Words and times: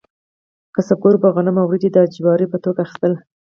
کسبګرو 0.75 1.21
به 1.21 1.29
غنم 1.35 1.55
او 1.61 1.67
وریجې 1.67 1.89
د 1.91 1.97
اجورې 2.05 2.47
په 2.51 2.57
توګه 2.63 2.79
اخیستل. 2.83 3.13